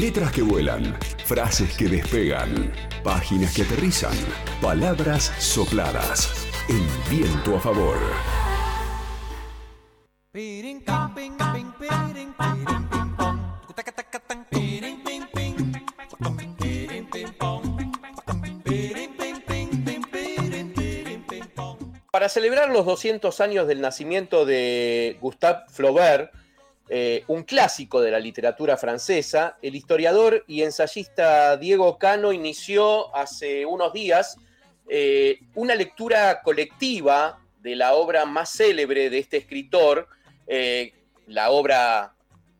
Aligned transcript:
Letras 0.00 0.32
que 0.32 0.40
vuelan, 0.40 0.98
frases 1.26 1.76
que 1.76 1.86
despegan, 1.86 2.72
páginas 3.04 3.54
que 3.54 3.64
aterrizan, 3.64 4.16
palabras 4.62 5.30
sopladas. 5.38 6.48
El 6.70 6.80
viento 7.10 7.54
a 7.54 7.60
favor. 7.60 7.98
Para 22.10 22.28
celebrar 22.30 22.70
los 22.70 22.86
200 22.86 23.38
años 23.42 23.68
del 23.68 23.82
nacimiento 23.82 24.46
de 24.46 25.18
Gustave 25.20 25.64
Flaubert, 25.68 26.39
eh, 26.92 27.22
un 27.28 27.44
clásico 27.44 28.00
de 28.00 28.10
la 28.10 28.18
literatura 28.18 28.76
francesa, 28.76 29.56
el 29.62 29.76
historiador 29.76 30.44
y 30.48 30.62
ensayista 30.62 31.56
Diego 31.56 31.96
Cano 31.98 32.32
inició 32.32 33.14
hace 33.14 33.64
unos 33.64 33.92
días 33.92 34.36
eh, 34.88 35.38
una 35.54 35.76
lectura 35.76 36.42
colectiva 36.42 37.38
de 37.60 37.76
la 37.76 37.94
obra 37.94 38.24
más 38.24 38.50
célebre 38.50 39.08
de 39.08 39.18
este 39.18 39.36
escritor, 39.36 40.08
eh, 40.48 40.92
la 41.28 41.50
obra 41.50 42.16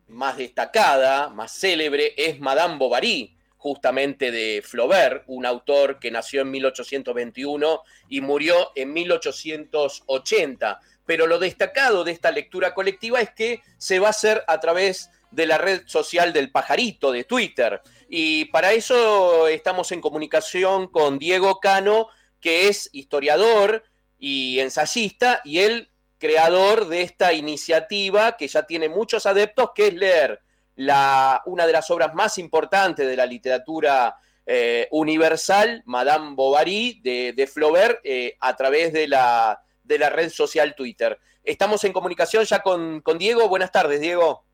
más 0.06 0.36
destacada, 0.36 1.28
más 1.30 1.50
célebre, 1.50 2.14
es 2.16 2.38
Madame 2.38 2.78
Bovary, 2.78 3.36
justamente 3.56 4.30
de 4.30 4.62
Flaubert, 4.64 5.24
un 5.26 5.44
autor 5.44 5.98
que 5.98 6.12
nació 6.12 6.42
en 6.42 6.52
1821 6.52 7.82
y 8.08 8.20
murió 8.20 8.70
en 8.76 8.92
1880 8.92 10.80
pero 11.06 11.26
lo 11.26 11.38
destacado 11.38 12.04
de 12.04 12.12
esta 12.12 12.30
lectura 12.30 12.74
colectiva 12.74 13.20
es 13.20 13.30
que 13.30 13.62
se 13.78 13.98
va 13.98 14.08
a 14.08 14.10
hacer 14.10 14.44
a 14.46 14.60
través 14.60 15.10
de 15.30 15.46
la 15.46 15.58
red 15.58 15.82
social 15.86 16.32
del 16.32 16.50
pajarito, 16.50 17.12
de 17.12 17.24
Twitter. 17.24 17.80
Y 18.08 18.46
para 18.46 18.72
eso 18.72 19.46
estamos 19.48 19.92
en 19.92 20.00
comunicación 20.00 20.88
con 20.88 21.18
Diego 21.18 21.60
Cano, 21.60 22.08
que 22.40 22.68
es 22.68 22.88
historiador 22.92 23.84
y 24.18 24.58
ensayista, 24.60 25.40
y 25.44 25.60
el 25.60 25.90
creador 26.18 26.88
de 26.88 27.02
esta 27.02 27.32
iniciativa 27.32 28.36
que 28.36 28.48
ya 28.48 28.64
tiene 28.64 28.88
muchos 28.88 29.26
adeptos, 29.26 29.70
que 29.74 29.88
es 29.88 29.94
leer 29.94 30.40
la, 30.76 31.42
una 31.46 31.66
de 31.66 31.72
las 31.72 31.90
obras 31.90 32.14
más 32.14 32.38
importantes 32.38 33.06
de 33.06 33.16
la 33.16 33.26
literatura 33.26 34.16
eh, 34.46 34.88
universal, 34.90 35.82
Madame 35.86 36.34
Bovary, 36.34 37.00
de, 37.02 37.46
Flaubert, 37.46 38.00
eh, 38.04 38.36
a 38.40 38.56
través 38.56 38.92
de 38.92 39.06
la 39.06 39.62
de 39.90 39.98
la 39.98 40.08
red 40.08 40.30
social 40.30 40.74
Twitter. 40.74 41.18
Estamos 41.42 41.82
en 41.84 41.92
comunicación 41.92 42.44
ya 42.44 42.62
con, 42.62 43.02
Diego. 43.18 43.48
Buenas 43.48 43.72
tardes, 43.72 44.00
Diego. 44.00 44.44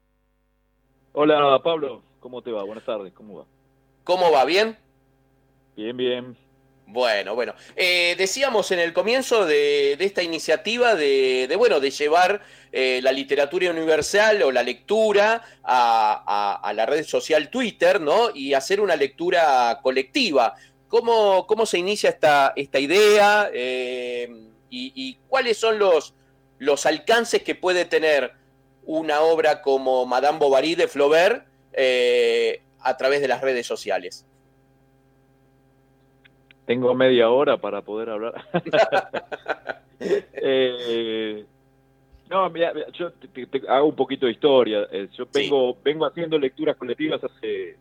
Hola, 1.12 1.61
Pablo. 1.62 2.03
¿Cómo 2.20 2.42
te 2.42 2.51
va? 2.51 2.65
Buenas 2.65 2.84
tardes. 2.84 3.12
¿Cómo 3.12 3.39
va? 3.39 3.45
¿Cómo 4.03 4.33
va? 4.33 4.45
¿Bien? 4.45 4.77
Bien, 5.77 5.97
bien. 5.97 6.37
Bueno, 6.87 7.34
bueno. 7.34 7.55
Eh, 7.75 8.14
decíamos 8.17 8.70
en 8.70 8.79
el 8.79 8.92
comienzo 8.95 9.45
de, 9.45 9.92
esta 9.95 10.23
iniciativa 10.23 10.95
de, 10.95 11.53
bueno, 11.59 11.81
de 11.81 11.91
llevar 11.91 12.41
eh, 12.73 13.01
la 13.03 13.12
literatura 13.12 13.70
universal 13.70 14.42
o 14.42 14.53
la 14.53 14.62
lectura 14.62 15.42
a, 15.64 16.73
la 16.75 16.87
red 16.87 17.05
social 17.05 17.51
Twitter, 17.51 18.01
¿no? 18.01 18.31
Y 18.34 18.55
hacer 18.55 18.81
una 18.81 18.97
lectura 18.97 19.81
colectiva. 19.83 20.55
¿Cómo, 20.89 21.47
cómo 21.47 21.67
se 21.67 21.79
inicia 21.79 22.11
esta, 22.11 22.55
esta 22.57 22.79
idea? 22.79 23.51
Eh, 23.53 24.47
y, 24.77 25.19
cuáles 25.29 25.59
son 25.59 25.79
los, 25.79 26.15
los 26.59 26.87
alcances 26.87 27.43
que 27.43 27.55
puede 27.55 27.85
tener 27.85 28.33
una 28.85 29.21
obra 29.21 29.63
como 29.63 30.07
Madame 30.07 30.39
Bovary 30.39 30.75
de 30.75 30.89
Flaubert 30.89 31.47
eh, 31.73 32.63
a 32.81 32.97
través 32.97 33.21
de 33.21 33.29
las 33.29 33.41
redes 33.41 33.67
sociales. 33.67 34.25
Tengo 36.67 36.95
media 36.95 37.31
hora 37.31 37.57
para 37.57 37.83
poder 37.83 38.11
hablar. 38.11 38.35
Eh, 39.98 41.47
no, 42.29 42.51
mira, 42.51 42.70
yo 42.92 43.11
te, 43.13 43.48
hago 43.67 43.86
un 43.86 43.97
poquito 43.97 44.27
de 44.27 44.33
historia. 44.33 44.86
Eh, 44.92 45.09
yo 45.17 45.27
vengo, 45.33 45.75
vengo 45.83 46.05
haciendo 46.05 46.39
lecturas 46.39 46.77
colectivas 46.77 47.25
hace 47.25 47.79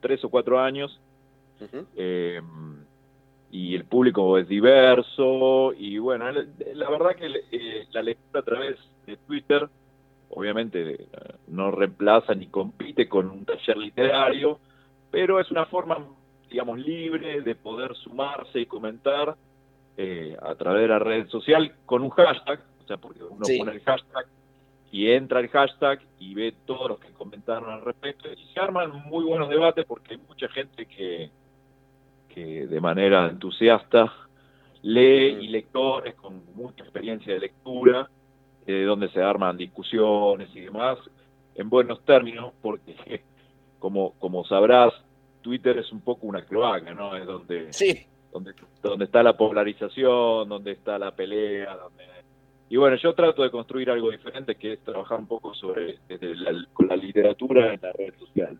tres 0.00 0.24
o 0.24 0.28
cuatro 0.28 0.58
años 0.58 1.00
y 3.50 3.74
el 3.74 3.84
público 3.84 4.36
es 4.38 4.46
diverso 4.46 5.72
y 5.72 5.98
bueno, 5.98 6.30
la 6.30 6.90
verdad 6.90 7.16
que 7.16 7.26
eh, 7.50 7.86
la 7.92 8.02
lectura 8.02 8.40
a 8.40 8.44
través 8.44 8.76
de 9.06 9.16
Twitter 9.16 9.68
obviamente 10.30 10.94
eh, 10.94 11.08
no 11.48 11.70
reemplaza 11.70 12.34
ni 12.34 12.46
compite 12.48 13.08
con 13.08 13.30
un 13.30 13.44
taller 13.44 13.76
literario, 13.76 14.58
pero 15.10 15.40
es 15.40 15.50
una 15.50 15.66
forma, 15.66 15.98
digamos, 16.50 16.78
libre 16.78 17.40
de 17.40 17.54
poder 17.54 17.94
sumarse 17.96 18.60
y 18.60 18.66
comentar 18.66 19.36
eh, 19.96 20.36
a 20.40 20.54
través 20.54 20.82
de 20.82 20.88
la 20.88 20.98
red 20.98 21.28
social 21.28 21.74
con 21.86 22.02
un 22.02 22.10
hashtag, 22.10 22.60
o 22.84 22.86
sea, 22.86 22.98
porque 22.98 23.24
uno 23.24 23.40
pone 23.58 23.72
el 23.72 23.80
hashtag 23.80 24.26
y 24.90 25.10
entra 25.10 25.40
el 25.40 25.48
hashtag 25.48 26.00
y 26.18 26.34
ve 26.34 26.54
todos 26.64 26.88
los 26.88 27.00
que 27.00 27.12
comentaron 27.12 27.70
al 27.70 27.84
respecto 27.84 28.30
y 28.32 28.46
se 28.52 28.60
arman 28.60 29.04
muy 29.06 29.24
buenos 29.24 29.48
debates 29.48 29.84
porque 29.84 30.14
hay 30.14 30.20
mucha 30.26 30.48
gente 30.48 30.86
que 30.86 31.30
de 32.36 32.80
manera 32.80 33.28
entusiasta 33.28 34.12
lee 34.82 35.38
y 35.40 35.48
lectores 35.48 36.14
con 36.14 36.42
mucha 36.54 36.84
experiencia 36.84 37.34
de 37.34 37.40
lectura, 37.40 38.08
eh, 38.66 38.82
donde 38.82 39.08
se 39.10 39.22
arman 39.22 39.56
discusiones 39.56 40.48
y 40.54 40.60
demás, 40.60 40.98
en 41.54 41.68
buenos 41.68 42.04
términos, 42.04 42.52
porque 42.62 43.22
como, 43.78 44.12
como 44.18 44.44
sabrás, 44.44 44.92
Twitter 45.42 45.78
es 45.78 45.90
un 45.92 46.00
poco 46.00 46.26
una 46.26 46.44
cloaca, 46.44 46.94
¿no? 46.94 47.16
Es 47.16 47.26
donde, 47.26 47.72
sí. 47.72 48.06
donde, 48.32 48.52
donde 48.82 49.04
está 49.04 49.22
la 49.22 49.36
polarización, 49.36 50.48
donde 50.48 50.72
está 50.72 50.98
la 50.98 51.10
pelea, 51.12 51.76
donde... 51.76 52.04
Y 52.70 52.76
bueno, 52.76 52.96
yo 52.96 53.14
trato 53.14 53.42
de 53.42 53.50
construir 53.50 53.90
algo 53.90 54.10
diferente, 54.10 54.56
que 54.56 54.74
es 54.74 54.80
trabajar 54.80 55.18
un 55.18 55.26
poco 55.26 55.54
sobre 55.54 55.98
con 56.74 56.88
la 56.88 56.96
literatura 56.96 57.72
en 57.72 57.80
la 57.80 57.92
red 57.92 58.12
social. 58.18 58.58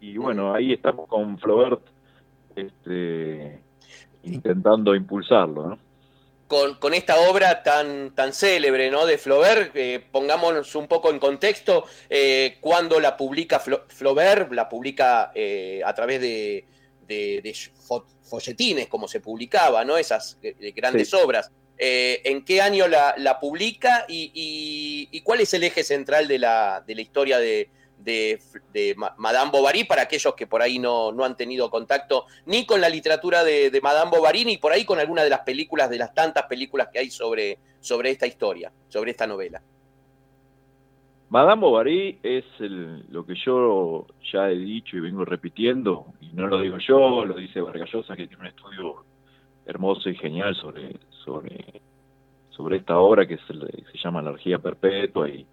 Y 0.00 0.16
bueno, 0.16 0.54
ahí 0.54 0.72
estamos 0.72 1.08
con 1.08 1.36
Flaubert 1.38 1.82
este, 2.58 3.60
intentando 4.22 4.94
impulsarlo, 4.94 5.68
¿no? 5.68 5.78
Con, 6.48 6.94
esta 6.94 7.28
obra 7.28 7.62
tan, 7.62 8.14
tan 8.14 8.32
célebre 8.32 8.90
¿no? 8.90 9.04
de 9.04 9.18
Flaubert, 9.18 9.76
eh, 9.76 10.02
pongámonos 10.10 10.74
un 10.76 10.86
poco 10.86 11.10
en 11.10 11.18
contexto, 11.18 11.84
eh, 12.08 12.56
cuando 12.62 13.00
la 13.00 13.18
publica 13.18 13.60
Flaubert, 13.60 14.50
la 14.52 14.66
publica 14.66 15.30
eh, 15.34 15.82
a 15.84 15.94
través 15.94 16.22
de, 16.22 16.64
folletines, 18.22 18.86
como 18.86 19.08
se 19.08 19.20
publicaba, 19.20 19.84
¿no? 19.84 19.98
esas 19.98 20.38
grandes 20.74 21.12
obras. 21.12 21.50
¿En 21.76 22.44
qué 22.46 22.62
año 22.62 22.86
la, 22.88 23.38
publica 23.38 24.06
y, 24.08 25.20
cuál 25.22 25.42
es 25.42 25.52
el 25.52 25.64
eje 25.64 25.84
central 25.84 26.26
de 26.28 26.38
la, 26.38 26.82
de 26.86 26.94
la 26.94 27.02
historia 27.02 27.38
de, 27.38 27.68
de, 27.98 28.38
Madame 29.16 29.50
Bovary 29.50 29.84
para 29.84 30.02
aquellos 30.02 30.34
que 30.34 30.46
por 30.46 30.62
ahí 30.62 30.78
no, 30.78 31.12
no, 31.12 31.24
han 31.24 31.36
tenido 31.36 31.70
contacto 31.70 32.26
ni 32.46 32.64
con 32.66 32.80
la 32.80 32.88
literatura 32.88 33.44
de, 33.44 33.78
Madame 33.82 34.10
Bovary 34.10 34.44
ni 34.44 34.56
por 34.56 34.72
ahí 34.72 34.84
con 34.84 34.98
alguna 34.98 35.22
de 35.22 35.30
las 35.30 35.40
películas, 35.40 35.90
de 35.90 35.98
las 35.98 36.14
tantas 36.14 36.44
películas 36.46 36.88
que 36.92 37.00
hay 37.00 37.10
sobre, 37.10 37.58
sobre 37.80 38.10
esta 38.10 38.26
historia, 38.26 38.72
sobre 38.88 39.10
esta 39.10 39.26
novela. 39.26 39.60
Madame 41.30 41.60
Bovary 41.60 42.18
es 42.22 42.44
lo 42.58 43.26
que 43.26 43.34
yo 43.34 44.06
ya 44.32 44.50
he 44.50 44.56
dicho 44.56 44.96
y 44.96 45.00
vengo 45.00 45.26
repitiendo, 45.26 46.06
y 46.20 46.28
no 46.28 46.46
lo 46.46 46.58
digo 46.60 46.78
yo, 46.78 47.24
lo 47.26 47.34
dice 47.34 47.60
Vargallosa, 47.60 48.16
que 48.16 48.26
tiene 48.26 48.42
un 48.42 48.46
estudio 48.46 49.04
hermoso 49.66 50.08
y 50.08 50.16
genial 50.16 50.54
sobre, 50.54 50.96
sobre, 51.22 51.82
sobre 52.48 52.78
esta 52.78 52.98
obra 52.98 53.26
que 53.26 53.36
se, 53.36 53.52
se 53.52 53.98
llama 54.02 54.20
Energía 54.20 54.58
Perpetua 54.58 55.28
y 55.28 55.46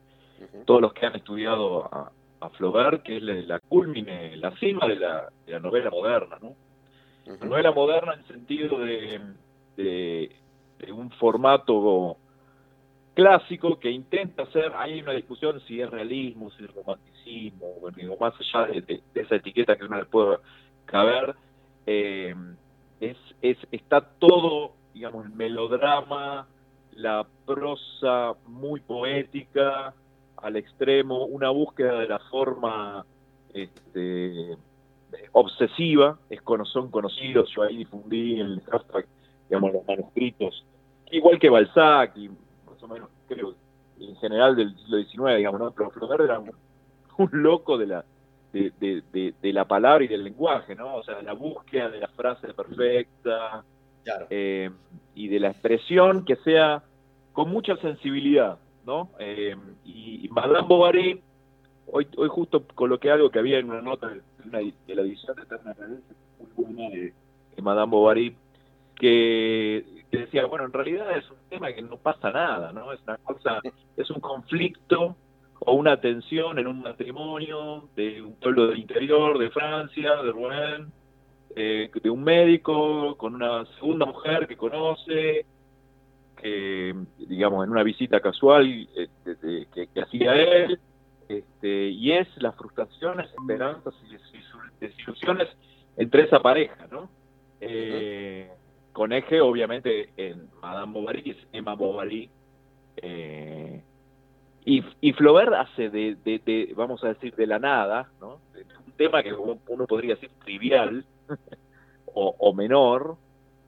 todos 0.66 0.82
los 0.82 0.94
que 0.94 1.06
han 1.06 1.16
estudiado 1.16 1.84
a, 1.94 2.10
a 2.40 2.50
Flaubert, 2.50 3.04
que 3.04 3.18
es 3.18 3.24
la, 3.24 3.60
culmine, 3.60 4.36
la 4.38 4.52
cima 4.58 4.88
de 4.88 4.96
la, 4.96 5.30
novela 5.60 5.90
moderna, 5.90 6.38
¿no? 6.42 6.56
La 7.26 7.46
novela 7.46 7.72
moderna 7.72 8.14
en 8.14 8.28
sentido 8.28 8.80
de, 8.80 9.20
de, 9.78 10.92
un 10.92 11.10
formato 11.12 12.18
clásico 13.14 13.80
que 13.80 13.90
intenta 13.90 14.44
hacer, 14.44 14.72
hay 14.76 15.02
una 15.02 15.14
discusión 15.14 15.60
si 15.62 15.82
es 15.82 15.90
realismo, 15.90 16.52
si 16.52 16.66
es 16.66 16.74
romanticismo, 16.74 17.74
bueno, 17.82 18.16
más 18.20 18.34
allá 18.40 18.68
de, 18.68 19.02
esa 19.16 19.36
etiqueta 19.36 19.76
que 19.76 19.86
uno 19.86 19.98
le 19.98 20.06
puede 20.06 20.38
caber, 20.86 21.36
eh, 21.88 22.36
es, 23.00 23.18
es, 23.42 23.58
está 23.72 24.02
todo, 24.02 24.74
digamos, 24.94 25.26
el 25.26 25.32
melodrama, 25.32 26.48
la 26.92 27.26
prosa 27.46 28.34
muy 28.46 28.80
poética, 28.82 29.94
al 30.38 30.56
extremo, 30.56 31.26
una 31.26 31.50
búsqueda 31.50 32.00
de 32.00 32.08
la 32.08 32.20
forma 32.20 33.06
este, 33.54 34.58
obsesiva, 35.32 36.18
es, 36.30 36.42
son 36.66 36.92
conocidos, 36.92 37.50
yo 37.56 37.64
ahí 37.64 37.78
difundí 37.78 38.40
el 38.40 38.62
hashtag, 38.70 39.06
digamos, 39.50 39.74
los 39.74 39.88
manuscritos, 39.88 40.66
igual 41.12 41.40
que 41.40 41.50
Balzac, 41.50 42.16
y 42.18 42.30
más 42.30 42.82
o 42.82 42.88
menos, 42.88 43.10
creo, 43.28 43.56
en 44.00 44.16
general 44.18 44.56
del 44.56 44.76
siglo 44.78 44.98
XIX, 45.04 45.38
digamos, 45.38 45.60
¿no? 45.62 45.72
Pero 45.72 45.90
Flaubert 45.92 46.24
era 46.24 46.40
un, 46.40 46.52
loco 47.32 47.78
de 47.78 47.88
la, 47.88 48.06
de, 48.52 49.34
la 49.42 49.66
palabra 49.66 50.04
y 50.04 50.08
del 50.08 50.24
lenguaje, 50.24 50.76
¿no? 50.76 50.96
O 50.96 51.04
sea, 51.04 51.22
la 51.22 51.34
búsqueda 51.34 51.90
de 51.90 52.00
la 52.00 52.08
frase 52.10 52.54
perfecta 52.54 53.64
eh, 54.30 54.70
y 55.14 55.28
de 55.28 55.40
la 55.40 55.50
expresión 55.50 56.26
que 56.26 56.36
sea 56.38 56.84
con 57.32 57.50
mucha 57.50 57.76
sensibilidad, 57.78 58.58
¿no? 58.86 59.12
Eh, 59.20 59.56
y, 59.84 60.28
Madame 60.30 60.68
Bovary, 60.68 61.22
hoy, 61.88 62.08
hoy 62.18 62.30
justo 62.30 62.64
coloqué 62.76 63.12
algo 63.12 63.30
que 63.30 63.40
había 63.40 63.60
en 63.60 63.70
una 63.70 63.82
nota 63.82 64.10
de, 64.10 64.22
la 64.46 65.02
edición 65.02 65.36
de 65.36 65.44
Eterna 65.44 65.76
muy 66.40 66.50
buena 66.56 66.90
de, 66.90 67.14
Madame 67.62 67.92
Bovary, 67.92 68.36
que, 68.96 69.86
que, 70.12 70.18
decía, 70.18 70.46
bueno, 70.46 70.66
en 70.66 70.74
realidad 70.74 71.18
es 71.18 71.30
un 71.30 71.38
tema 71.50 71.74
que 71.74 71.82
no 71.82 71.98
pasa 71.98 72.32
nada, 72.32 72.72
¿no? 72.74 72.92
Es 72.92 73.02
una 73.04 73.18
cosa, 73.18 73.62
es 73.98 74.10
un 74.10 74.20
conflicto 74.20 75.16
o 75.60 75.74
una 75.74 76.00
tensión 76.00 76.60
en 76.60 76.68
un 76.68 76.82
matrimonio 76.82 77.90
de 77.96 78.22
un 78.22 78.36
pueblo 78.36 78.68
del 78.68 78.80
interior 78.80 79.38
de 79.40 79.50
Francia, 79.50 80.16
de 80.22 80.32
Rouen, 80.32 80.92
eh, 81.56 81.90
de 82.04 82.10
un 82.10 82.24
médico 82.24 83.16
con 83.18 83.36
una 83.36 83.66
segunda 83.80 84.06
mujer 84.06 84.48
que 84.48 84.58
conoce, 84.58 85.46
que, 86.36 86.96
digamos, 87.18 87.66
en 87.66 87.72
una 87.72 87.84
visita 87.84 88.20
casual 88.20 88.88
eh, 88.96 89.66
que, 89.74 90.02
hacía 90.02 90.36
él, 90.36 90.80
este, 91.28 91.90
y 91.90 92.12
es 92.12 92.28
las 92.38 92.56
frustraciones, 92.56 93.30
esperanzas 93.40 93.94
y 94.04 94.16
desilusiones 94.80 95.50
entre 95.98 96.24
esa 96.24 96.40
pareja, 96.40 96.88
¿no? 96.92 97.10
Eh, 97.62 98.52
con 98.92 99.12
eje, 99.12 99.42
obviamente, 99.42 100.10
en 100.18 100.50
Madame 100.62 100.94
Bovary, 100.94 101.24
que 101.24 101.32
es 101.32 101.48
Emma 101.52 101.76
Bovary, 101.76 102.30
eh, 102.98 103.82
y, 104.66 104.84
y 105.02 105.14
Flaubert 105.14 105.54
hace 105.54 105.90
de, 105.90 106.74
vamos 106.76 107.04
a 107.04 107.10
decir, 107.10 107.36
de 107.36 107.46
la 107.46 107.60
nada, 107.60 108.10
¿no? 108.20 108.40
un 108.86 108.94
tema 108.98 109.22
que 109.22 109.34
uno 109.34 109.86
podría 109.88 110.16
decir 110.16 110.32
trivial 110.44 111.06
o, 112.14 112.54
menor, 112.54 113.18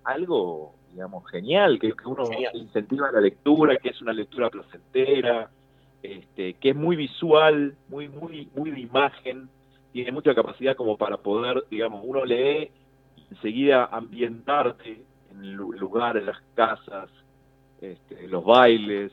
algo, 0.03 0.73
digamos, 0.91 1.29
genial, 1.29 1.79
que, 1.79 1.93
uno 2.05 2.23
incentiva 2.53 3.11
la 3.11 3.21
lectura, 3.21 3.77
que 3.77 3.89
es 3.89 4.01
una 4.01 4.13
lectura 4.13 4.49
placentera, 4.49 5.49
este, 6.01 6.53
que 6.55 6.69
es 6.69 6.75
muy 6.75 6.95
visual, 6.95 7.75
muy, 7.89 8.07
muy, 8.09 8.49
muy 8.55 8.71
de 8.71 8.79
imagen, 8.79 9.49
tiene 9.91 10.11
mucha 10.11 10.33
capacidad 10.35 10.75
como 10.75 10.97
para 10.97 11.17
poder, 11.17 11.63
digamos, 11.69 12.01
uno 12.03 12.23
lee 12.25 12.71
y 13.15 13.25
enseguida 13.31 13.85
ambientarte 13.85 15.01
en 15.31 15.43
el 15.43 15.53
lugar, 15.53 16.17
en 16.17 16.27
las 16.27 16.41
casas, 16.55 17.09
este, 17.81 18.27
los 18.27 18.43
bailes, 18.43 19.11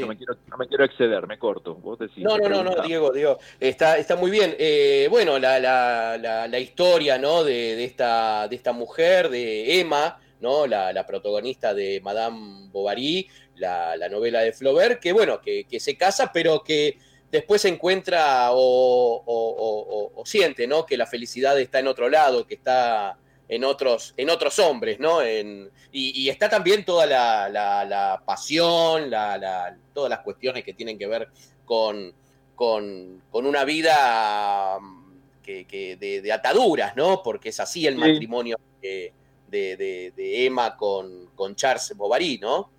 no, 0.00 0.56
me 0.56 0.66
quiero, 0.66 0.84
exceder, 0.84 1.26
me 1.26 1.38
corto. 1.38 1.78
no, 2.16 2.38
no, 2.38 2.48
no, 2.48 2.64
no, 2.64 2.82
Diego, 2.82 3.12
Diego. 3.12 3.38
Está, 3.60 3.98
está 3.98 4.16
muy 4.16 4.30
bien. 4.30 4.54
Eh, 4.58 5.08
bueno, 5.10 5.38
la, 5.38 5.58
la, 5.58 6.16
la, 6.48 6.58
historia 6.58 7.18
¿no? 7.18 7.44
de, 7.44 7.76
de, 7.76 7.84
esta, 7.84 8.48
de 8.48 8.56
esta 8.56 8.72
mujer, 8.72 9.28
de 9.28 9.80
Emma, 9.80 10.18
¿no? 10.40 10.66
la, 10.66 11.06
protagonista 11.06 11.74
de 11.74 12.00
Madame 12.02 12.68
Bovary, 12.70 13.28
la, 13.56 14.08
novela 14.08 14.40
de 14.40 14.52
Flaubert, 14.52 15.00
que 15.00 15.12
bueno, 15.12 15.40
que, 15.40 15.64
que, 15.64 15.80
se 15.80 15.96
casa, 15.96 16.30
pero 16.32 16.62
que 16.62 16.98
después 17.30 17.62
se 17.62 17.68
encuentra 17.68 18.52
o, 18.52 19.22
o, 19.24 20.12
o, 20.14 20.26
siente 20.26 20.66
¿no? 20.66 20.86
que 20.86 20.96
la 20.96 21.06
felicidad 21.06 21.58
está 21.60 21.78
en 21.78 21.88
otro 21.88 22.08
lado, 22.08 22.46
que 22.46 22.54
está 22.54 23.18
en 23.48 23.64
otros, 23.64 24.14
en 24.16 24.30
otros 24.30 24.58
hombres, 24.58 25.00
¿no? 25.00 25.22
En, 25.22 25.70
y, 25.90 26.28
está 26.28 26.48
también 26.48 26.84
toda 26.84 27.06
la, 27.06 27.48
la, 27.48 28.22
pasión, 28.24 29.10
la, 29.10 29.76
todas 29.94 30.10
las 30.10 30.20
cuestiones 30.20 30.64
que 30.64 30.74
tienen 30.74 30.98
que 30.98 31.06
ver 31.06 31.28
con, 31.64 32.12
con, 32.54 33.22
una 33.32 33.64
vida 33.64 34.78
mm, 34.80 35.42
que, 35.42 35.96
de, 35.98 36.32
ataduras, 36.32 36.94
¿no? 36.94 37.22
Porque 37.22 37.48
es 37.48 37.60
así 37.60 37.86
el 37.86 37.96
matrimonio 37.96 38.58
de, 38.82 39.12
de, 39.48 40.46
Emma 40.46 40.76
con, 40.76 41.28
con, 41.34 41.54
Charles 41.54 41.94
Bovary, 41.96 42.38
¿no? 42.38 42.70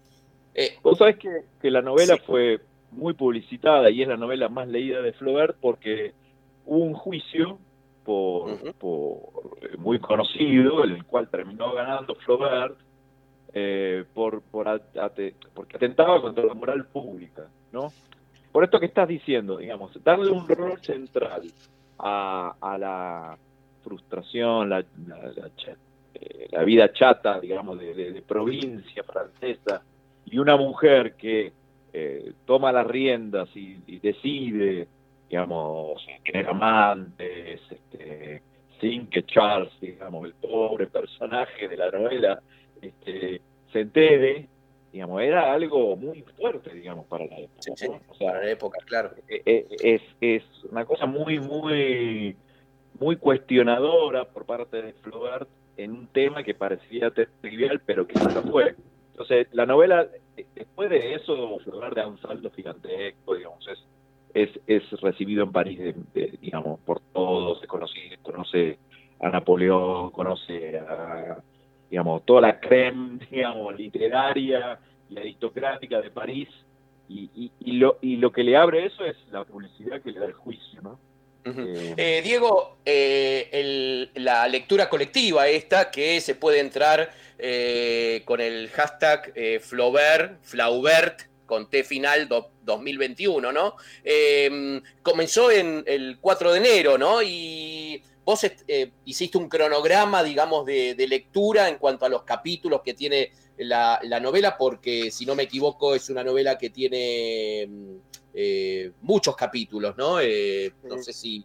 Eh, 0.54 0.78
Vos 0.84 0.98
sabés 0.98 1.18
que, 1.18 1.30
que 1.62 1.72
la 1.72 1.82
novela 1.82 2.18
fue 2.18 2.60
muy 2.92 3.14
publicitada 3.14 3.90
y 3.90 4.02
es 4.02 4.08
la 4.08 4.18
novela 4.18 4.50
más 4.50 4.68
leída 4.68 5.02
de 5.02 5.14
Flaubert 5.14 5.58
porque 5.60 6.14
hubo 6.66 6.84
un 6.84 6.94
juicio 6.94 7.60
por, 8.10 8.50
eh, 9.62 9.78
muy 9.78 10.00
conocido, 10.00 10.84
el 10.84 11.06
cual 11.06 11.30
terminó 11.30 11.74
ganando 11.74 12.16
Flaubert, 12.16 12.76
eh, 13.54 14.04
por, 14.16 14.42
por 14.42 14.82
porque 15.54 15.76
atentaba 15.76 16.20
contra 16.20 16.44
la 16.44 16.56
moral 16.56 16.88
pública, 16.88 17.48
¿no? 17.72 17.92
Por 18.52 18.64
esto 18.64 18.80
que 18.80 18.88
estás 18.88 19.08
diciendo, 19.08 19.58
digamos, 19.58 19.92
darle 20.04 20.32
un 20.32 20.48
rol 20.48 20.82
central 20.82 21.44
a, 22.00 22.56
a 22.60 22.78
la 22.80 23.38
frustración, 23.84 24.70
la, 24.70 24.84
la, 25.06 25.52
eh, 26.16 26.66
vida 26.66 26.92
chata, 26.92 27.40
digamos, 27.40 27.78
de, 27.78 28.24
provincia 28.28 29.04
francesa, 29.04 29.84
y 30.26 30.40
una 30.40 30.58
mujer 30.58 31.14
que 31.14 31.54
toma 32.46 32.72
las 32.72 32.88
riendas 32.88 33.50
y 33.56 34.00
decide 34.00 34.88
digamos, 35.30 36.04
tener 36.26 36.48
amantes, 36.48 37.62
este, 37.70 38.42
sin 38.82 39.08
que 39.08 39.24
Charles, 39.24 39.72
digamos, 39.80 40.26
el 40.26 40.34
pobre 40.34 40.88
personaje 40.88 41.68
de 41.68 41.78
la 41.78 41.92
novela, 41.92 42.42
este, 42.82 43.42
se 43.72 43.80
entere, 43.80 44.48
digamos, 44.92 45.22
era 45.22 45.54
algo 45.54 45.96
muy 45.96 46.24
fuerte, 46.36 46.74
digamos, 46.74 47.06
para 47.06 47.26
la 47.26 47.40
época. 47.40 48.00
para 48.20 48.44
la 48.44 48.50
época, 48.50 48.80
claro. 48.86 49.12
E, 49.28 49.42
e, 49.46 49.68
es, 49.84 50.02
es 50.20 50.44
una 50.72 50.86
cosa 50.86 51.06
muy, 51.06 51.40
muy, 51.40 52.36
muy 53.00 53.16
cuestionadora 53.18 54.26
por 54.26 54.46
parte 54.46 54.82
de 54.82 54.94
Flaubert 54.94 55.48
en 55.78 55.92
un 55.92 56.08
tema 56.08 56.44
que 56.44 56.56
parecía 56.56 57.12
trivial, 57.42 57.82
pero 57.86 58.08
que 58.08 58.20
no 58.20 58.30
lo 58.30 58.42
fue. 58.42 58.76
Entonces, 59.12 59.48
la 59.52 59.68
novela, 59.68 60.08
después 60.56 60.90
de 60.90 61.14
eso, 61.14 61.60
Flaubert 61.60 61.96
da 61.96 62.08
un 62.08 62.20
salto 62.20 62.50
gigantesco, 62.52 63.36
digamos, 63.36 63.68
es 63.68 63.80
es, 64.34 64.50
es 64.68 64.90
recibido 65.02 65.44
en 65.44 65.52
París, 65.52 65.96
digamos, 66.42 66.80
por 66.82 67.02
todos, 67.14 67.60
se 67.60 67.68
conoce, 67.68 68.20
conoce 68.22 68.78
a 69.20 69.30
Napoleón, 69.30 70.12
conoce 70.12 70.78
a, 70.78 71.38
digamos, 71.90 72.26
toda 72.26 72.42
la 72.42 72.60
creme, 72.60 73.20
digamos, 73.32 73.76
literaria 73.76 74.80
y 75.10 75.18
aristocrática 75.18 76.02
de 76.02 76.12
París, 76.12 76.50
y, 77.08 77.52
y, 77.60 77.72
lo, 77.72 77.98
y 78.02 78.18
lo 78.18 78.32
que 78.32 78.44
le 78.44 78.56
abre 78.56 78.86
eso 78.86 79.04
es 79.04 79.18
la 79.32 79.44
publicidad 79.44 80.00
que 80.00 80.12
le 80.12 80.20
da 80.20 80.28
el 80.28 80.34
juicio, 80.34 80.80
¿no? 80.84 81.00
Eh, 81.46 81.94
eh, 81.98 82.22
Diego, 82.24 82.78
eh, 82.86 84.10
la 84.16 84.48
lectura 84.48 84.90
colectiva 84.90 85.48
esta, 85.48 85.90
que 85.90 86.20
se 86.22 86.36
puede 86.36 86.60
entrar 86.60 87.12
con 88.26 88.42
el 88.42 88.70
hashtag 88.70 89.34
Flaubert, 89.62 90.44
Flaubert, 90.44 91.22
con 91.50 91.68
T 91.68 91.84
final 91.84 92.30
2021, 92.62 93.52
¿no? 93.52 93.74
Em, 94.04 94.80
comenzó 95.02 95.50
en 95.50 95.84
el 95.88 96.20
4 96.22 96.52
de 96.54 96.60
enero, 96.60 96.98
¿no? 97.00 97.24
Y 97.24 98.04
vos 98.24 98.46
eh, 98.68 98.92
hiciste 99.06 99.40
un 99.40 99.50
cronograma, 99.50 100.22
digamos, 100.22 100.64
de, 100.68 101.08
lectura 101.10 101.68
en 101.68 101.80
cuanto 101.80 102.06
a 102.06 102.10
los 102.10 102.22
capítulos 102.22 102.82
que 102.84 102.94
tiene 102.94 103.32
la, 103.58 104.00
novela, 104.22 104.56
porque 104.60 105.10
si 105.10 105.26
no 105.26 105.34
me 105.34 105.44
equivoco 105.44 105.96
es 105.96 106.08
una 106.12 106.24
novela 106.24 106.56
que 106.56 106.70
tiene 106.70 107.62
em, 107.64 108.00
eh, 108.36 108.92
muchos 109.02 109.36
capítulos, 109.36 109.98
¿no? 109.98 110.20
Eh, 110.22 110.72
no 110.84 111.00
sé 111.00 111.14
si... 111.14 111.44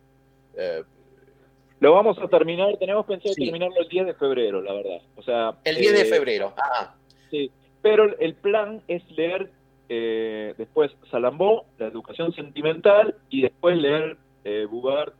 lo 1.80 1.92
vamos 1.94 2.18
a 2.18 2.28
terminar, 2.28 2.76
tenemos 2.76 3.06
pensado 3.06 3.34
terminarlo 3.34 3.80
el 3.80 3.88
10 3.88 4.06
de 4.06 4.14
febrero, 4.14 4.60
la 4.60 4.74
verdad. 4.74 5.00
O 5.16 5.22
sea, 5.22 5.56
el 5.64 5.76
10 5.76 5.92
de 5.94 6.04
febrero, 6.04 6.52
ah. 6.58 6.94
Sí, 7.30 7.50
pero 7.80 8.18
el 8.18 8.34
plan 8.34 8.82
es 8.88 9.02
leer 9.10 9.50
eh, 9.88 10.54
después 10.56 10.92
Salambó, 11.10 11.66
La 11.78 11.86
educación 11.86 12.32
sentimental, 12.32 13.16
y 13.28 13.42
después 13.42 13.76
leer 13.76 14.16
eh, 14.44 14.66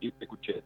y 0.01 0.11
Pecuchet. 0.11 0.65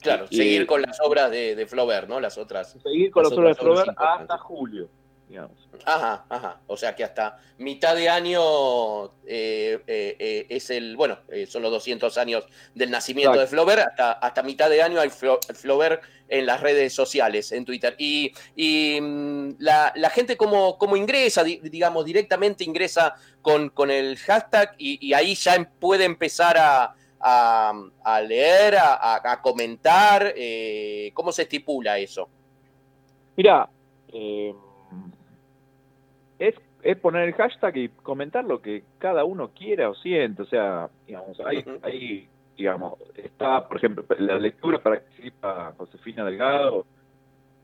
Claro, 0.00 0.26
seguir 0.28 0.66
con 0.66 0.82
las 0.82 1.00
obras 1.00 1.30
de, 1.30 1.56
de, 1.56 1.66
Flaubert, 1.66 2.08
¿no? 2.08 2.20
Las 2.20 2.38
otras. 2.38 2.76
Seguir 2.82 3.10
con 3.10 3.24
las, 3.24 3.32
obras 3.32 3.56
de 3.56 3.62
Flaubert 3.62 3.90
hasta 3.96 4.38
julio. 4.38 4.88
Digamos. 5.28 5.68
Ajá, 5.84 6.24
ajá. 6.28 6.60
O 6.66 6.76
sea 6.76 6.96
que 6.96 7.04
hasta 7.04 7.38
mitad 7.58 7.94
de 7.94 8.08
año 8.08 9.06
eh, 9.26 9.78
eh, 9.86 10.46
es 10.48 10.70
el, 10.70 10.96
bueno, 10.96 11.18
son 11.46 11.62
los 11.62 11.70
200 11.70 12.16
años 12.16 12.44
del 12.74 12.90
nacimiento 12.90 13.38
de 13.38 13.46
Flaubert, 13.46 13.86
hasta, 13.88 14.12
hasta 14.12 14.42
mitad 14.42 14.70
de 14.70 14.82
año 14.82 15.00
hay 15.00 15.10
Flaubert 15.10 16.02
en 16.28 16.46
las 16.46 16.60
redes 16.60 16.92
sociales, 16.92 17.52
en 17.52 17.64
Twitter. 17.64 17.94
Y, 17.98 19.00
mm, 19.00 19.56
la, 19.58 20.10
gente 20.10 20.36
como, 20.36 20.78
como 20.78 20.96
ingresa, 20.96 21.42
digamos, 21.44 22.04
directamente 22.04 22.64
ingresa 22.64 23.14
con, 23.42 23.70
con 23.70 23.90
el 23.90 24.16
hashtag 24.18 24.74
y, 24.78 25.12
ahí 25.12 25.34
ya 25.34 25.54
em, 25.54 25.66
puede 25.78 26.04
empezar 26.04 26.56
a, 26.58 26.94
a, 27.20 28.20
leer, 28.20 28.76
a, 28.78 29.40
comentar. 29.42 30.32
Eh, 30.36 31.10
¿Cómo 31.14 31.32
se 31.32 31.42
estipula 31.42 31.98
eso? 31.98 32.28
Mira, 33.36 33.68
eh, 34.12 34.54
es, 36.82 36.96
poner 36.98 37.28
el 37.28 37.34
hashtag 37.34 37.76
y 37.76 37.88
comentar 37.88 38.44
lo 38.44 38.60
que 38.60 38.84
cada 38.98 39.24
uno 39.24 39.50
quiera 39.50 39.90
o 39.90 39.94
siente. 39.94 40.42
O 40.42 40.46
sea, 40.46 40.88
digamos, 41.06 41.38
hay, 41.40 41.64
hay 41.82 42.28
digamos, 42.58 42.94
está, 43.14 43.66
por 43.66 43.76
ejemplo, 43.76 44.04
la 44.18 44.36
lectura 44.36 44.82
participa 44.82 45.72
Josefina 45.78 46.24
Delgado, 46.24 46.84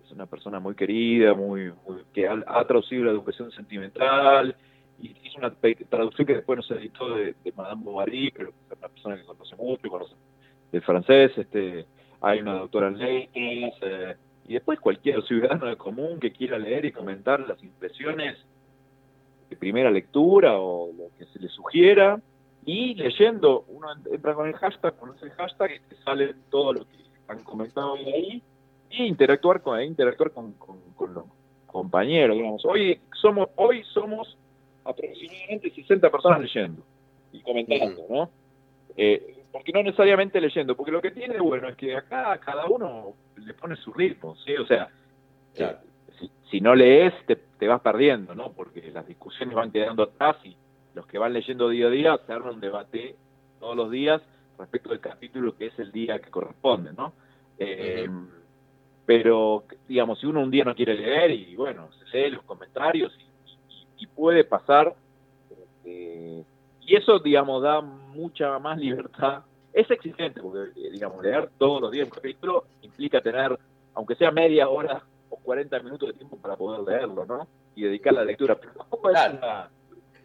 es 0.04 0.12
una 0.12 0.26
persona 0.26 0.60
muy 0.60 0.76
querida, 0.76 1.34
muy, 1.34 1.72
que 2.12 2.28
ha, 2.28 2.64
traducido 2.64 3.04
la 3.04 3.10
educación 3.10 3.50
sentimental, 3.50 4.54
y 5.00 5.08
hizo 5.24 5.38
una 5.38 5.52
traducción 5.90 6.26
que 6.26 6.34
después 6.34 6.58
no 6.58 6.62
se 6.62 6.74
editó 6.74 7.12
de, 7.16 7.34
Madame 7.56 7.82
Bovary, 7.82 8.30
pero 8.30 8.50
es 8.50 8.78
una 8.78 8.88
persona 8.88 9.16
que 9.16 9.24
conoce 9.24 9.56
mucho, 9.56 9.88
conoce 9.88 10.14
del 10.70 10.82
francés, 10.82 11.32
este, 11.36 11.86
hay 12.20 12.40
una 12.40 12.54
doctora 12.54 12.88
en 12.88 12.98
leyes, 12.98 13.74
eh, 13.82 14.14
y 14.46 14.54
después 14.54 14.78
cualquier 14.78 15.24
ciudadano 15.24 15.66
de 15.66 15.76
común 15.76 16.20
que 16.20 16.30
quiera 16.30 16.56
leer 16.56 16.84
y 16.84 16.92
comentar 16.92 17.40
las 17.40 17.60
impresiones 17.64 18.36
de 19.54 19.60
primera 19.60 19.90
lectura 19.90 20.58
o 20.58 20.90
lo 20.92 21.08
que 21.16 21.26
se 21.26 21.38
le 21.38 21.48
sugiera, 21.48 22.20
y 22.66 22.94
leyendo, 22.94 23.64
uno 23.68 23.88
entra 24.10 24.34
con 24.34 24.48
el 24.48 24.54
hashtag, 24.54 24.96
conoce 24.96 25.26
el 25.26 25.32
hashtag 25.32 25.72
y 25.72 25.80
te 25.88 25.96
sale 26.02 26.34
todo 26.50 26.72
lo 26.72 26.80
que 26.80 26.96
han 27.28 27.42
comentado 27.44 27.94
ahí, 27.94 28.42
y 28.90 29.04
interactuar 29.04 29.62
con 29.62 29.80
interactuar 29.82 30.30
con, 30.30 30.52
con, 30.52 31.14
los 31.14 31.24
compañeros, 31.66 32.36
digamos. 32.36 32.64
Hoy 32.64 33.00
somos, 33.20 33.48
hoy 33.56 33.82
somos 33.92 34.36
aproximadamente 34.84 35.70
60 35.70 36.10
personas 36.10 36.40
leyendo 36.40 36.82
y 37.32 37.40
comentando, 37.40 38.06
¿no? 38.08 38.30
Eh, 38.96 39.42
porque 39.50 39.72
no 39.72 39.82
necesariamente 39.82 40.40
leyendo, 40.40 40.76
porque 40.76 40.92
lo 40.92 41.00
que 41.00 41.10
tiene 41.10 41.38
bueno 41.40 41.68
es 41.68 41.76
que 41.76 41.96
acá 41.96 42.38
cada 42.38 42.66
uno 42.66 43.14
le 43.36 43.54
pone 43.54 43.76
su 43.76 43.92
ritmo, 43.92 44.36
¿sí? 44.36 44.54
O 44.56 44.66
sea, 44.66 44.88
eh, 45.56 45.76
si, 46.50 46.60
no 46.60 46.74
lees 46.74 47.12
te, 47.26 47.36
te, 47.36 47.66
vas 47.66 47.80
perdiendo, 47.80 48.34
¿no? 48.34 48.52
Porque 48.52 48.90
las 48.92 49.06
discusiones 49.06 49.54
van 49.54 49.70
quedando 49.70 50.04
atrás 50.04 50.36
y 50.44 50.56
los 50.94 51.06
que 51.06 51.18
van 51.18 51.32
leyendo 51.32 51.68
día 51.68 51.86
a 51.86 51.90
día 51.90 52.20
se 52.26 52.32
arma 52.32 52.50
un 52.50 52.60
debate 52.60 53.16
todos 53.58 53.76
los 53.76 53.90
días 53.90 54.22
respecto 54.58 54.90
del 54.90 55.00
capítulo 55.00 55.56
que 55.56 55.66
es 55.66 55.78
el 55.78 55.90
día 55.90 56.20
que 56.20 56.30
corresponde, 56.30 56.92
¿no? 56.92 57.12
Eh, 57.58 58.08
pero, 59.06 59.64
digamos, 59.86 60.18
si 60.18 60.26
uno 60.26 60.40
un 60.40 60.50
día 60.50 60.64
no 60.64 60.74
quiere 60.74 60.94
leer 60.94 61.30
y, 61.30 61.56
bueno, 61.56 61.90
se 62.10 62.16
lee 62.16 62.30
los 62.30 62.42
comentarios 62.44 63.12
y, 63.98 64.06
puede 64.06 64.44
pasar, 64.44 64.94
este, 65.50 66.44
y 66.82 66.94
eso, 66.94 67.18
digamos, 67.18 67.62
da 67.62 67.80
mucha 67.80 68.58
más 68.58 68.78
libertad. 68.78 69.42
Es 69.72 69.90
exigente, 69.90 70.40
porque, 70.40 70.70
digamos, 70.90 71.22
leer 71.22 71.50
todos 71.58 71.80
los 71.80 71.90
días 71.90 72.06
un 72.06 72.14
capítulo 72.14 72.64
implica 72.82 73.20
tener, 73.20 73.58
aunque 73.94 74.14
sea 74.14 74.30
media 74.30 74.68
hora 74.68 75.02
40 75.44 75.78
minutos 75.80 76.08
de 76.08 76.14
tiempo 76.14 76.36
para 76.36 76.56
poder 76.56 76.80
leerlo, 76.80 77.24
¿no? 77.24 77.46
Y 77.74 77.82
dedicar 77.82 78.14
la 78.14 78.24
lectura, 78.24 78.58
pero 78.58 78.72
tampoco 78.72 79.10
es 79.10 79.16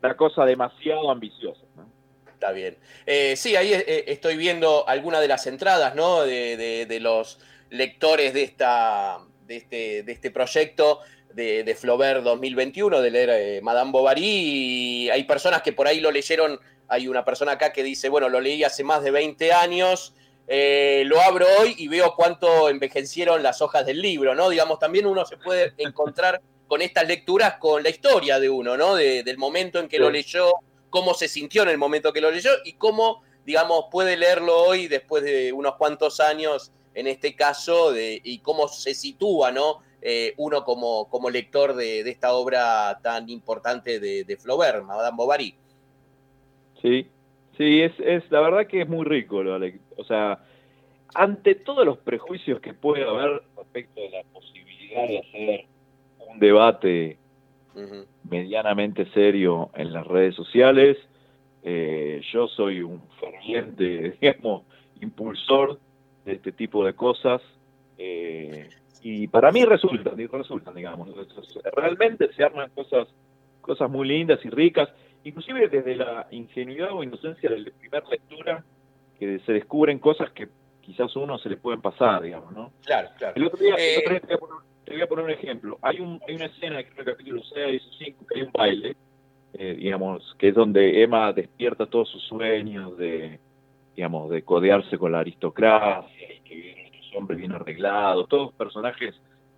una, 0.02 0.16
cosa 0.16 0.46
demasiado 0.46 1.12
ambiciosa, 1.12 1.66
¿no? 1.76 1.90
Está 2.32 2.52
bien. 2.52 2.78
Eh, 3.06 3.36
sí, 3.36 3.56
ahí 3.56 3.74
eh, 3.74 4.06
estoy 4.08 4.38
viendo 4.38 4.88
algunas 4.88 5.20
de 5.22 5.28
las 5.28 5.46
entradas, 5.46 5.94
¿no? 5.94 6.22
De, 6.22 6.86
de 6.88 7.00
los 7.00 7.40
lectores 7.70 8.34
de, 8.34 8.44
esta, 8.44 9.20
de, 9.46 9.58
este, 9.58 10.04
de 10.04 10.12
este 10.12 10.32
proyecto 10.32 11.00
de, 11.34 11.64
de, 11.64 11.76
Flaubert 11.76 12.24
2021, 12.24 13.02
de 13.02 13.12
leer 13.12 13.30
eh, 13.30 13.62
Madame 13.62 13.92
Bovary, 13.92 14.24
y 14.24 15.10
hay 15.10 15.24
personas 15.24 15.62
que 15.62 15.74
por 15.74 15.88
ahí 15.88 16.00
lo 16.00 16.12
leyeron, 16.12 16.60
hay 16.88 17.08
una 17.08 17.24
persona 17.24 17.54
acá 17.54 17.72
que 17.72 17.84
dice, 17.84 18.10
bueno, 18.10 18.30
lo 18.30 18.40
leí 18.40 18.64
hace 18.64 18.84
más 18.84 19.04
de 19.04 19.12
20 19.12 19.54
años, 19.54 20.14
eh, 20.52 21.04
lo 21.06 21.22
abro 21.22 21.46
hoy 21.60 21.76
y 21.78 21.88
veo 21.88 22.16
cuánto 22.16 22.70
envejecieron 22.70 23.44
las 23.44 23.62
hojas 23.62 23.86
del 23.86 24.02
libro, 24.02 24.34
¿no? 24.34 24.50
Digamos, 24.50 24.80
también 24.80 25.06
uno 25.06 25.24
se 25.24 25.38
puede 25.38 25.74
encontrar 25.78 26.42
con 26.68 26.82
estas 26.82 27.08
lecturas 27.08 27.58
con 27.60 27.84
la 27.84 27.90
historia 27.90 28.40
de 28.40 28.50
uno, 28.50 28.76
¿no? 28.76 28.96
del 28.96 29.38
momento 29.38 29.80
en 29.80 29.88
que 29.88 30.00
lo 30.00 30.10
leyó, 30.10 30.54
cómo 30.90 31.14
se 31.14 31.28
sintió 31.28 31.64
en 31.64 31.70
el 31.70 31.78
momento 31.78 32.14
que 32.14 32.22
lo 32.22 32.32
leyó 32.32 32.52
y 32.64 32.74
cómo, 32.74 33.24
digamos, 33.46 33.86
puede 33.92 34.18
leerlo 34.18 34.56
hoy 34.58 34.88
después 34.88 35.24
de 35.24 35.54
unos 35.54 35.76
cuantos 35.76 36.20
años 36.20 36.72
en 36.94 37.08
este 37.08 37.36
caso 37.36 37.92
de, 37.92 38.20
y 38.24 38.40
cómo 38.40 38.68
se 38.68 38.94
sitúa 38.94 39.52
¿no? 39.52 39.82
Eh, 40.02 40.34
uno 40.38 40.64
como, 40.64 41.10
como 41.10 41.30
lector 41.30 41.76
de, 41.76 42.02
esta 42.02 42.34
obra 42.34 43.00
tan 43.02 43.30
importante 43.30 44.00
de, 44.00 44.24
de, 44.24 44.38
Flaubert, 44.38 44.84
Madame 44.84 45.18
Bovary. 45.18 45.56
Sí, 46.82 47.10
sí, 47.60 47.82
es, 47.82 47.92
es 48.00 48.32
la 48.32 48.40
verdad 48.40 48.66
que 48.66 48.82
es 48.82 48.90
muy 48.90 49.06
rico. 49.06 49.44
O 49.98 50.04
sea, 50.06 50.40
ante 51.14 51.56
todos 51.56 51.86
los 51.86 51.98
prejuicios 52.00 52.60
que 52.62 52.74
puede 52.74 53.04
haber 53.04 53.44
respecto 53.58 54.02
de 54.02 54.10
la 54.10 54.24
posibilidad 54.34 55.08
de 55.08 55.20
hacer 55.20 55.66
un 56.20 56.40
debate 56.40 57.18
medianamente 58.30 59.06
serio 59.14 59.70
en 59.76 59.94
las 59.94 60.08
redes 60.08 60.36
sociales, 60.36 60.98
eh, 61.64 62.22
yo 62.32 62.48
soy 62.48 62.82
un 62.82 63.02
ferviente, 63.20 64.18
digamos, 64.22 64.64
impulsor 65.02 65.80
de 66.26 66.34
este 66.34 66.52
tipo 66.52 66.86
de 66.86 66.94
cosas. 66.94 67.42
Eh, 67.98 68.70
y 69.02 69.28
para 69.28 69.52
mí 69.52 69.66
resultan, 69.66 70.16
resultan, 70.32 70.76
digamos. 70.76 71.10
Realmente 71.76 72.32
se 72.34 72.44
arman 72.44 72.70
cosas, 72.72 73.08
cosas 73.62 73.90
muy 73.90 74.08
lindas 74.08 74.40
y 74.46 74.50
ricas, 74.50 74.90
inclusive 75.24 75.68
desde 75.68 75.96
la 75.96 76.28
ingenuidad 76.32 76.92
o 76.92 77.04
inocencia 77.04 77.50
de 77.50 77.60
la 77.60 77.72
primera 77.72 78.08
lectura, 78.10 78.64
que 79.20 79.40
se 79.40 79.54
descubren 79.54 80.00
cosas 80.00 80.32
que 80.32 80.48
quizás 80.82 81.16
a 81.16 81.20
uno 81.20 81.38
se 81.38 81.50
le 81.50 81.58
pueden 81.58 81.82
pasar, 81.82 82.22
digamos, 82.22 82.52
¿no? 82.54 82.72
Claro, 82.86 83.10
claro. 83.18 83.34
El 83.36 83.46
otro 83.46 83.60
día, 83.60 83.76
eh, 83.78 84.04
te, 84.06 84.38
voy 84.94 85.02
a 85.02 85.08
poner, 85.08 85.26
un 85.26 85.32
ejemplo. 85.32 85.78
Hay, 85.82 86.00
un, 86.00 86.20
hay 86.28 86.36
una 86.36 86.46
escena 86.46 86.82
que 86.84 86.92
en 86.92 87.00
el 87.00 87.06
capítulo 87.06 87.44
6 87.44 87.82
o 87.86 87.94
5, 88.04 88.26
que 88.28 88.40
hay 88.40 88.46
un 88.46 88.52
baile, 88.52 88.96
eh, 89.54 89.76
digamos, 89.78 90.36
que 90.38 90.50
es 90.50 90.56
donde 90.56 91.04
Emma 91.04 91.34
despierta 91.34 91.86
todos 91.86 92.10
sus 92.10 92.24
sueños 92.24 92.98
de 92.98 93.40
digamos, 94.00 94.30
de 94.30 94.44
codearse 94.44 94.98
con 94.98 95.12
la 95.12 95.20
aristocracia 95.20 96.34
y 96.34 96.40
que 96.48 96.56
vienen 96.56 96.86
estos 96.86 97.14
hombres 97.18 97.38
bien 97.38 97.52
arreglados, 97.52 98.30
todos 98.30 98.54
personajes 98.54 99.14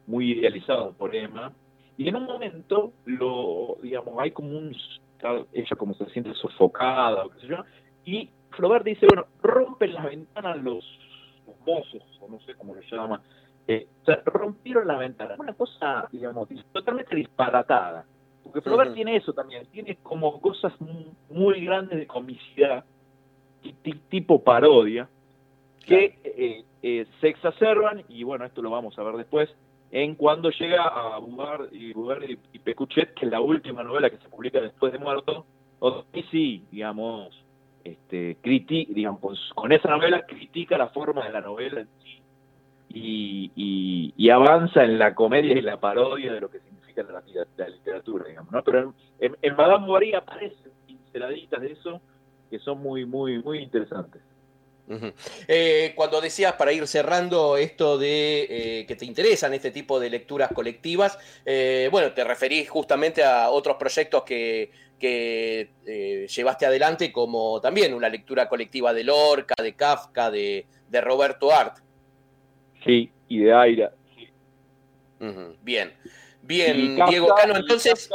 muy 0.07 0.31
idealizados 0.31 0.95
por 0.95 1.15
Emma. 1.15 1.53
Y 1.95 2.07
en 2.09 2.15
un 2.15 2.23
momento, 2.23 2.91
lo, 3.05 3.77
digamos, 3.83 4.15
hay 4.17 4.31
como 4.31 4.57
un, 4.57 4.75
ella 5.53 5.75
como 5.77 5.93
se 5.93 6.05
siente 6.09 6.33
sofocada, 6.35 7.25
o 7.25 7.29
qué 7.29 7.39
sé 7.41 7.47
yo, 7.47 7.57
y 8.05 8.29
Flaubert 8.51 8.85
dice, 8.85 9.05
bueno, 9.07 9.27
rompen 9.41 9.93
las 9.93 10.05
ventanas 10.05 10.57
los, 10.57 10.85
los 11.45 11.59
mozos, 11.65 12.03
o 12.19 12.27
no 12.27 12.39
sé 12.41 12.55
cómo 12.55 12.75
le 12.75 12.81
llama, 12.89 13.21
eh, 13.67 13.87
o 14.01 14.05
sea, 14.05 14.21
rompieron 14.25 14.87
la 14.87 14.97
ventana, 14.97 15.35
una 15.37 15.53
cosa, 15.53 16.07
digamos, 16.11 16.49
totalmente 16.71 17.15
disparatada, 17.15 18.05
porque 18.43 18.61
Flaubert 18.61 18.93
tiene 18.93 19.15
eso 19.15 19.33
también, 19.33 19.65
tiene 19.67 19.97
como 19.97 20.41
cosas 20.41 20.73
muy 21.29 21.63
grandes 21.65 21.99
de 21.99 22.07
comicidad, 22.07 22.83
tipo 24.09 24.43
parodia, 24.43 25.07
que 25.85 26.17
eh, 26.23 26.63
eh, 26.81 27.05
se 27.19 27.27
exacerban, 27.27 28.03
y 28.09 28.23
bueno, 28.23 28.45
esto 28.45 28.61
lo 28.61 28.69
vamos 28.69 28.97
a 28.97 29.03
ver 29.03 29.15
después, 29.15 29.49
en 29.91 30.15
cuando 30.15 30.49
llega 30.51 30.83
a 30.83 31.17
Bugar 31.19 31.67
y, 31.71 31.91
y, 32.53 32.59
Pecuchet, 32.59 33.13
que 33.13 33.25
es 33.25 33.31
la 33.31 33.41
última 33.41 33.83
novela 33.83 34.09
que 34.09 34.17
se 34.17 34.29
publica 34.29 34.61
después 34.61 34.93
de 34.93 34.99
muerto, 34.99 35.45
y 36.13 36.23
sí, 36.23 36.65
digamos, 36.71 37.29
este, 37.83 38.37
digamos, 38.43 39.51
con 39.55 39.71
esa 39.71 39.89
novela 39.89 40.25
critica 40.25 40.77
la 40.77 40.89
forma 40.89 41.25
de 41.25 41.33
la 41.33 41.41
novela 41.41 41.81
en 41.81 41.89
sí 42.03 42.21
y, 42.93 44.13
y, 44.15 44.29
avanza 44.29 44.83
en 44.83 44.99
la 44.99 45.15
comedia 45.15 45.57
y 45.57 45.61
la 45.61 45.79
parodia 45.79 46.33
de 46.33 46.41
lo 46.41 46.49
que 46.49 46.59
significa 46.59 47.03
la, 47.03 47.67
literatura, 47.67 48.25
digamos, 48.27 48.51
¿no? 48.51 48.63
Pero 48.63 48.93
en, 49.19 49.35
en 49.41 49.55
Madame 49.55 49.87
Bovary 49.87 50.13
aparecen 50.13 50.71
pinceladitas 50.85 51.61
de 51.61 51.71
eso 51.71 52.01
que 52.49 52.59
son 52.59 52.81
muy, 52.81 53.05
muy, 53.05 53.41
muy 53.41 53.59
interesantes. 53.59 54.21
Eh, 55.47 55.93
cuando 55.95 56.21
decías 56.21 56.53
para 56.53 56.71
ir 56.71 56.87
cerrando 56.87 57.57
esto 57.57 57.97
de 57.97 58.47
eh, 58.49 58.85
que 58.85 58.95
te 58.95 59.05
interesan 59.05 59.53
este 59.53 59.71
tipo 59.71 59.99
de 59.99 60.09
lecturas 60.09 60.51
colectivas, 60.53 61.17
eh, 61.45 61.89
bueno, 61.91 62.11
te 62.13 62.23
referís 62.23 62.69
justamente 62.69 63.23
a 63.23 63.49
otros 63.49 63.77
proyectos 63.77 64.23
que, 64.23 64.71
que 64.99 66.27
llevaste 66.33 66.65
adelante, 66.65 67.11
como 67.11 67.59
también 67.61 67.93
una 67.93 68.09
lectura 68.09 68.47
colectiva 68.47 68.93
de 68.93 69.03
Lorca, 69.03 69.55
de 69.61 69.73
Kafka, 69.73 70.29
de, 70.31 70.65
Roberto 70.91 71.51
Art. 71.51 71.77
Sí, 72.83 73.11
y 73.27 73.39
de 73.39 73.53
Aira. 73.53 73.91
Bien, 75.61 75.93
bien, 76.41 76.95
Diego 77.07 77.33
Cano, 77.35 77.55
entonces... 77.55 78.09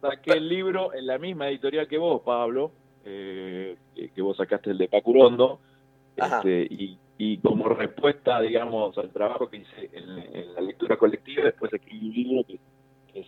saqué 0.00 0.32
el 0.32 0.48
libro 0.48 0.92
en 0.92 1.06
la 1.06 1.18
misma 1.18 1.48
editorial 1.48 1.86
que 1.88 1.98
vos, 1.98 2.20
Pablo, 2.22 2.72
que 3.04 3.76
vos 4.22 4.36
sacaste 4.36 4.70
el 4.70 4.78
de 4.78 4.88
Pacurondo, 4.88 5.60
este, 6.16 6.66
y, 7.18 7.38
como 7.38 7.68
respuesta, 7.68 8.40
digamos, 8.40 8.96
al 8.98 9.10
trabajo 9.10 9.48
que 9.48 9.58
hice 9.58 9.90
en, 9.92 10.54
la 10.54 10.60
lectura 10.60 10.96
colectiva, 10.96 11.44
después 11.44 11.72
escribí 11.72 12.08
un 12.08 12.14
libro 12.14 12.44
que, 12.46 12.58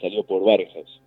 salió 0.01 0.23
por 0.23 0.45
Vargas. 0.45 1.01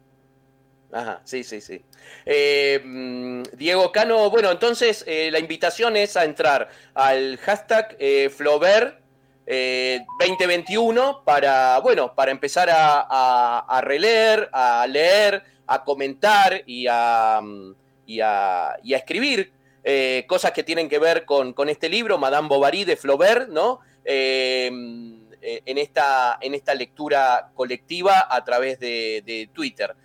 Ajá, 0.92 1.22
sí, 1.24 1.44
sí, 1.44 1.62
sí. 1.62 1.82
Eh, 2.26 2.82
mm, 2.84 3.44
Diego 3.56 3.92
Cano, 3.92 4.30
bueno, 4.32 4.52
entonces 4.52 5.06
eh, 5.08 5.30
la 5.32 5.40
invitación 5.40 5.96
es 5.96 6.18
a 6.18 6.26
entrar 6.26 6.70
al 6.96 7.38
hashtag 7.38 7.96
Flaubert 8.32 9.00
2021 9.46 11.22
para, 11.24 11.80
bueno, 11.80 12.14
para 12.16 12.32
empezar 12.32 12.70
a, 12.72 13.60
a, 13.60 13.82
releer, 13.82 14.50
a 14.52 14.88
leer, 14.88 15.44
a 15.68 15.84
comentar 15.84 16.64
y 16.66 16.88
a, 16.90 17.40
mm, 17.42 17.74
y 18.12 18.20
a, 18.20 18.78
escribir 18.84 19.52
eh, 19.84 20.26
cosas 20.28 20.52
que 20.52 20.64
tienen 20.64 20.90
que 20.90 21.00
ver 21.00 21.26
con, 21.26 21.54
este 21.70 21.90
libro, 21.90 22.18
Madame 22.18 22.48
Bovary 22.48 22.84
de 22.84 22.96
Flaubert, 22.96 23.50
¿no? 23.50 23.80
en, 24.04 25.28
esta, 25.66 26.38
en 26.42 26.54
esta 26.54 26.74
lectura 26.76 27.52
colectiva 27.54 28.28
a 28.30 28.44
través 28.44 28.80
de, 28.80 29.50
Twitter. 29.54 29.96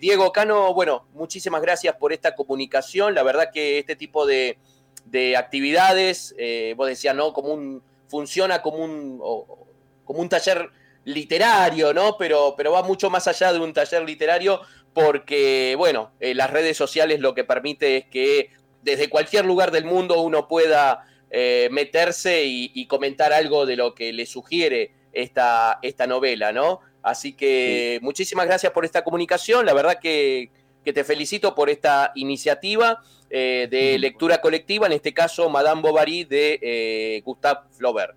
Diego 0.00 0.32
Cano, 0.32 0.74
bueno, 0.74 1.06
muchísimas 1.12 1.62
gracias 1.62 1.94
por 1.96 2.12
esta 2.12 2.34
comunicación. 2.34 3.14
La 3.14 3.22
verdad 3.22 3.50
que 3.52 3.78
este 3.78 3.96
tipo 3.96 4.26
de, 4.26 4.58
actividades, 5.36 6.34
vos 6.76 6.88
decías, 6.88 7.14
¿no? 7.14 7.32
Como 7.32 7.48
un, 7.52 7.82
funciona 8.08 8.60
como 8.60 8.78
un, 8.78 9.18
como 10.04 10.20
un 10.20 10.28
taller 10.28 10.70
literario, 11.04 11.92
¿no? 11.92 12.16
Pero, 12.16 12.54
pero 12.56 12.72
va 12.72 12.82
mucho 12.82 13.10
más 13.10 13.26
allá 13.28 13.52
de 13.52 13.58
un 13.58 13.72
taller 13.72 14.02
literario 14.02 14.60
porque, 14.92 15.74
bueno, 15.76 16.12
eh, 16.20 16.34
las 16.34 16.50
redes 16.50 16.76
sociales 16.76 17.20
lo 17.20 17.34
que 17.34 17.44
permite 17.44 17.96
es 17.96 18.04
que 18.06 18.50
desde 18.82 19.08
cualquier 19.08 19.44
lugar 19.44 19.70
del 19.70 19.84
mundo 19.84 20.20
uno 20.20 20.48
pueda 20.48 21.04
eh, 21.30 21.68
meterse 21.70 22.44
y, 22.44 22.86
comentar 22.86 23.32
algo 23.32 23.64
de 23.64 23.76
lo 23.76 23.94
que 23.94 24.12
le 24.12 24.26
sugiere 24.26 24.92
esta, 25.12 25.78
esta 25.82 26.06
novela, 26.06 26.52
¿no? 26.52 26.80
Así 27.02 27.32
que 27.32 27.98
muchísimas 28.02 28.46
gracias 28.46 28.72
por 28.72 28.84
esta 28.84 29.02
comunicación, 29.02 29.64
la 29.66 29.74
verdad 29.74 29.98
que, 30.00 30.50
te 30.84 31.04
felicito 31.04 31.54
por 31.54 31.70
esta 31.70 32.10
iniciativa 32.16 33.00
eh, 33.30 33.68
de 33.70 33.98
lectura 33.98 34.40
colectiva, 34.40 34.86
en 34.86 34.92
este 34.92 35.14
caso 35.14 35.48
Madame 35.48 35.80
Bovary 35.80 36.24
de 36.24 37.22
Gustave 37.24 37.60
Flaubert. 37.70 38.16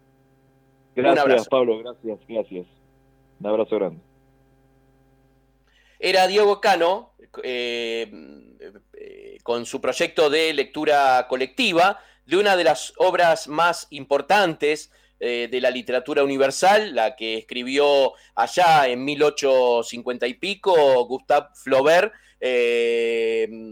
Gracias, 0.96 1.48
Pablo, 1.48 1.78
gracias, 1.80 2.20
gracias. 2.28 2.66
Un 3.40 3.48
abrazo 3.48 3.76
grande. 3.76 4.15
Era 6.00 6.28
Diego 6.28 6.62
Cano, 6.62 7.14
eh, 7.44 8.12
eh, 8.94 9.38
con 9.44 9.66
su 9.66 9.82
proyecto 9.82 10.30
de 10.30 10.54
lectura 10.54 11.28
colectiva, 11.30 12.00
de 12.25 12.38
una 12.38 12.56
de 12.56 12.64
las 12.64 12.94
obras 12.98 13.48
más 13.48 13.88
importantes 13.92 14.92
eh, 15.20 15.48
de 15.50 15.62
la 15.62 15.70
literatura 15.70 16.24
universal, 16.24 16.94
la 16.96 17.16
que 17.16 17.38
escribió 17.38 18.14
allá 18.36 18.88
en 18.88 19.06
1850 19.06 20.28
y 20.28 20.34
pico 20.34 21.06
Gustave 21.06 21.48
Flaubert, 21.56 22.14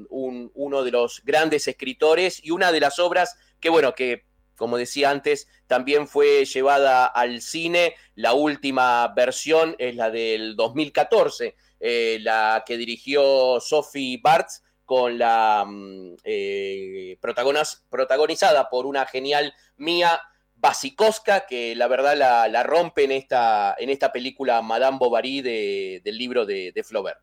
uno 0.09 0.83
de 0.83 0.91
los 0.91 1.21
grandes 1.23 1.67
escritores 1.67 2.43
y 2.43 2.51
una 2.51 2.71
de 2.71 2.79
las 2.79 2.97
obras 2.99 3.37
que, 3.59 3.69
bueno, 3.69 3.93
que 3.93 4.23
como 4.55 4.77
decía 4.77 5.09
antes, 5.09 5.47
también 5.67 6.07
fue 6.07 6.45
llevada 6.45 7.05
al 7.05 7.41
cine. 7.41 7.95
La 8.15 8.33
última 8.33 9.07
versión 9.09 9.75
es 9.79 9.95
la 9.95 10.09
del 10.09 10.55
2014, 10.55 11.55
eh, 11.79 12.19
la 12.21 12.63
que 12.65 12.77
dirigió 12.77 13.59
Sophie 13.59 14.19
Bartz 14.21 14.61
con 14.85 15.17
la 15.17 15.65
mm, 15.67 16.15
eh, 16.23 17.17
protagonizada 17.19 18.69
por 18.69 18.85
una 18.85 19.05
genial 19.05 19.53
Mia 19.77 20.21
Basikowska, 20.55 21.45
que 21.45 21.75
la 21.75 21.87
verdad 21.87 22.15
la, 22.17 22.63
rompe 22.63 23.03
en 23.03 23.11
esta, 23.11 23.75
en 23.77 23.89
esta 23.89 24.11
película 24.11 24.61
Madame 24.61 24.97
Bovary 24.97 25.41
del 25.41 26.17
libro 26.17 26.45
de, 26.45 26.71
de 26.73 26.83
Flaubert. 26.83 27.19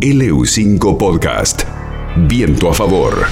LU5 0.00 0.96
Podcast. 0.96 1.64
Viento 2.16 2.70
a 2.70 2.74
favor. 2.74 3.26